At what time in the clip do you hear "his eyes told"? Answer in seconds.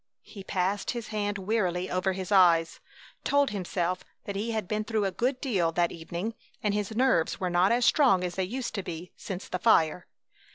2.13-3.51